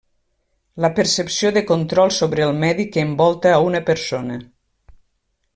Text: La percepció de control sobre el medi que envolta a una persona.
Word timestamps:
La 0.85 0.89
percepció 0.99 1.51
de 1.57 1.63
control 1.73 2.15
sobre 2.17 2.45
el 2.47 2.57
medi 2.65 2.89
que 2.97 3.07
envolta 3.09 3.55
a 3.59 3.63
una 3.71 3.87
persona. 3.93 4.43